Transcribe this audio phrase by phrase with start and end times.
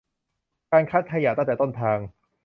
[0.71, 1.99] การคัดแยกขยะตั้งแต่ต้นทาง